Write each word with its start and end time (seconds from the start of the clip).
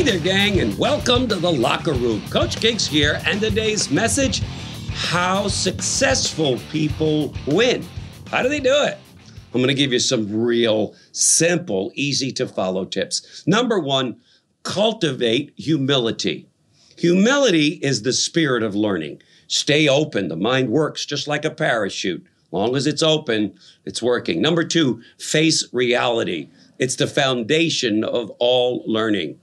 Hey 0.00 0.12
there, 0.12 0.18
gang, 0.18 0.60
and 0.60 0.78
welcome 0.78 1.28
to 1.28 1.34
the 1.34 1.52
locker 1.52 1.92
room. 1.92 2.22
Coach 2.30 2.58
Gigs 2.58 2.86
here, 2.86 3.20
and 3.26 3.38
today's 3.38 3.90
message 3.90 4.40
how 4.92 5.46
successful 5.46 6.58
people 6.72 7.34
win. 7.46 7.84
How 8.30 8.42
do 8.42 8.48
they 8.48 8.60
do 8.60 8.72
it? 8.84 8.96
I'm 9.52 9.60
going 9.60 9.68
to 9.68 9.74
give 9.74 9.92
you 9.92 9.98
some 9.98 10.32
real 10.32 10.94
simple, 11.12 11.92
easy 11.94 12.32
to 12.32 12.48
follow 12.48 12.86
tips. 12.86 13.46
Number 13.46 13.78
one, 13.78 14.18
cultivate 14.62 15.52
humility. 15.58 16.48
Humility 16.96 17.78
is 17.82 18.00
the 18.00 18.14
spirit 18.14 18.62
of 18.62 18.74
learning. 18.74 19.20
Stay 19.48 19.86
open. 19.86 20.28
The 20.28 20.36
mind 20.36 20.70
works 20.70 21.04
just 21.04 21.28
like 21.28 21.44
a 21.44 21.50
parachute. 21.50 22.26
Long 22.52 22.76
as 22.76 22.86
it's 22.86 23.02
open, 23.02 23.54
it's 23.84 24.02
working. 24.02 24.40
Number 24.42 24.64
two, 24.64 25.02
face 25.18 25.68
reality. 25.72 26.48
It's 26.78 26.96
the 26.96 27.06
foundation 27.06 28.02
of 28.04 28.30
all 28.38 28.82
learning. 28.86 29.38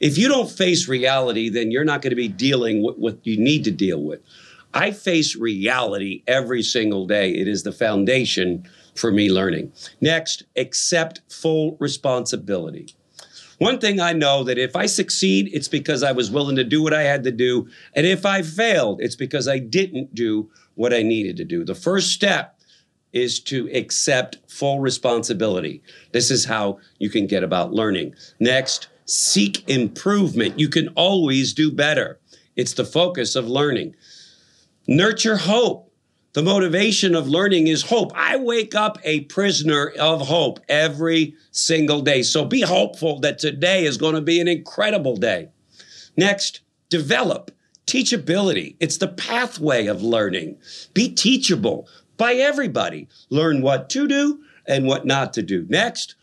If 0.00 0.16
you 0.16 0.28
don't 0.28 0.50
face 0.50 0.88
reality, 0.88 1.48
then 1.48 1.70
you're 1.70 1.84
not 1.84 2.02
going 2.02 2.10
to 2.10 2.16
be 2.16 2.28
dealing 2.28 2.82
with 2.82 2.96
what 2.96 3.18
you 3.26 3.38
need 3.38 3.64
to 3.64 3.70
deal 3.70 4.02
with. 4.02 4.20
I 4.72 4.90
face 4.90 5.36
reality 5.36 6.22
every 6.26 6.62
single 6.62 7.06
day. 7.06 7.30
It 7.30 7.48
is 7.48 7.62
the 7.62 7.72
foundation 7.72 8.68
for 8.94 9.10
me 9.12 9.30
learning. 9.30 9.72
Next, 10.00 10.44
accept 10.56 11.20
full 11.28 11.76
responsibility. 11.78 12.95
One 13.58 13.78
thing 13.78 14.00
I 14.00 14.12
know 14.12 14.44
that 14.44 14.58
if 14.58 14.76
I 14.76 14.86
succeed, 14.86 15.50
it's 15.52 15.68
because 15.68 16.02
I 16.02 16.12
was 16.12 16.30
willing 16.30 16.56
to 16.56 16.64
do 16.64 16.82
what 16.82 16.92
I 16.92 17.02
had 17.02 17.24
to 17.24 17.32
do. 17.32 17.68
And 17.94 18.06
if 18.06 18.26
I 18.26 18.42
failed, 18.42 19.00
it's 19.00 19.16
because 19.16 19.48
I 19.48 19.58
didn't 19.58 20.14
do 20.14 20.50
what 20.74 20.92
I 20.92 21.02
needed 21.02 21.36
to 21.38 21.44
do. 21.44 21.64
The 21.64 21.74
first 21.74 22.12
step 22.12 22.58
is 23.12 23.40
to 23.40 23.68
accept 23.72 24.38
full 24.46 24.80
responsibility. 24.80 25.82
This 26.12 26.30
is 26.30 26.44
how 26.44 26.78
you 26.98 27.08
can 27.08 27.26
get 27.26 27.42
about 27.42 27.72
learning. 27.72 28.14
Next, 28.40 28.88
seek 29.06 29.66
improvement. 29.70 30.58
You 30.58 30.68
can 30.68 30.88
always 30.88 31.54
do 31.54 31.72
better. 31.72 32.20
It's 32.56 32.74
the 32.74 32.84
focus 32.84 33.34
of 33.34 33.48
learning. 33.48 33.96
Nurture 34.86 35.36
hope. 35.36 35.85
The 36.36 36.42
motivation 36.42 37.14
of 37.14 37.28
learning 37.28 37.68
is 37.68 37.80
hope. 37.80 38.12
I 38.14 38.36
wake 38.36 38.74
up 38.74 38.98
a 39.04 39.20
prisoner 39.20 39.94
of 39.98 40.28
hope 40.28 40.60
every 40.68 41.34
single 41.50 42.02
day. 42.02 42.22
So 42.22 42.44
be 42.44 42.60
hopeful 42.60 43.20
that 43.20 43.38
today 43.38 43.86
is 43.86 43.96
going 43.96 44.16
to 44.16 44.20
be 44.20 44.38
an 44.38 44.46
incredible 44.46 45.16
day. 45.16 45.48
Next, 46.14 46.60
develop 46.90 47.52
teachability. 47.86 48.76
It's 48.80 48.98
the 48.98 49.08
pathway 49.08 49.86
of 49.86 50.02
learning. 50.02 50.58
Be 50.92 51.08
teachable 51.08 51.88
by 52.18 52.34
everybody. 52.34 53.08
Learn 53.30 53.62
what 53.62 53.88
to 53.88 54.06
do 54.06 54.44
and 54.66 54.86
what 54.86 55.06
not 55.06 55.32
to 55.32 55.42
do. 55.42 55.64
Next, 55.70 56.16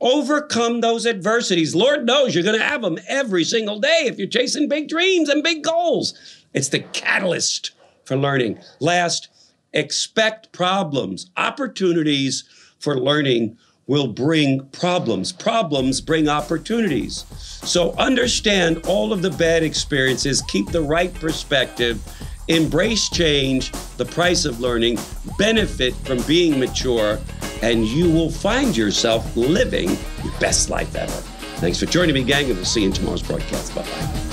overcome 0.00 0.80
those 0.80 1.06
adversities. 1.06 1.74
Lord 1.74 2.06
knows 2.06 2.34
you're 2.34 2.42
going 2.42 2.58
to 2.58 2.64
have 2.64 2.80
them 2.80 2.98
every 3.06 3.44
single 3.44 3.80
day 3.80 4.04
if 4.06 4.16
you're 4.16 4.28
chasing 4.28 4.66
big 4.66 4.88
dreams 4.88 5.28
and 5.28 5.42
big 5.42 5.62
goals. 5.62 6.14
It's 6.54 6.70
the 6.70 6.80
catalyst 6.80 7.72
for 8.06 8.16
learning. 8.16 8.60
Last, 8.80 9.28
expect 9.72 10.52
problems. 10.52 11.30
Opportunities 11.36 12.44
for 12.78 12.98
learning 12.98 13.56
will 13.86 14.06
bring 14.06 14.66
problems. 14.68 15.32
Problems 15.32 16.00
bring 16.00 16.28
opportunities. 16.28 17.24
So 17.64 17.92
understand 17.94 18.86
all 18.86 19.12
of 19.12 19.22
the 19.22 19.30
bad 19.30 19.62
experiences, 19.62 20.42
keep 20.42 20.70
the 20.70 20.82
right 20.82 21.12
perspective, 21.14 22.00
embrace 22.48 23.08
change, 23.08 23.72
the 23.96 24.04
price 24.04 24.44
of 24.44 24.60
learning, 24.60 24.98
benefit 25.38 25.94
from 25.94 26.20
being 26.22 26.60
mature, 26.60 27.18
and 27.62 27.86
you 27.86 28.10
will 28.10 28.30
find 28.30 28.76
yourself 28.76 29.36
living 29.36 29.88
your 30.22 30.38
best 30.38 30.70
life 30.70 30.94
ever. 30.94 31.22
Thanks 31.56 31.80
for 31.80 31.86
joining 31.86 32.14
me, 32.14 32.22
gang, 32.22 32.44
and 32.46 32.56
we'll 32.56 32.64
see 32.64 32.82
you 32.82 32.88
in 32.88 32.92
tomorrow's 32.92 33.22
broadcast. 33.22 33.74
Bye 33.74 33.82
bye. 33.82 34.27